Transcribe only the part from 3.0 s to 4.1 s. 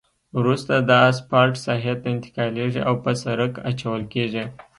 په سرک اچول